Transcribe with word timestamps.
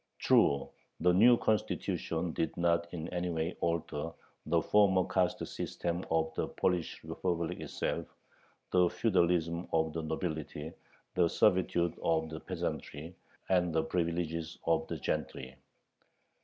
True, 0.17 0.69
the 0.99 1.13
new 1.13 1.37
Constitution 1.37 2.33
did 2.33 2.57
not 2.57 2.87
in 2.91 3.07
any 3.09 3.29
way 3.29 3.55
alter 3.61 4.09
the 4.47 4.59
former 4.59 5.03
caste 5.05 5.45
system 5.45 6.03
of 6.09 6.33
the 6.33 6.47
Polish 6.47 7.03
Republic 7.03 7.59
itself 7.59 8.07
the 8.71 8.89
feudalism 8.89 9.67
of 9.71 9.93
the 9.93 10.01
nobility, 10.01 10.73
the 11.13 11.27
servitude 11.29 11.93
of 12.01 12.29
the 12.31 12.39
peasantry, 12.39 13.13
and 13.49 13.71
the 13.75 13.83
privileges 13.83 14.57
of 14.65 14.87
the 14.87 14.97
gentry. 14.97 15.55